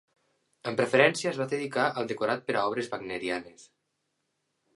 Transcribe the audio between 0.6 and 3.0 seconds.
Amb preferència es va dedicar al decorat per a obres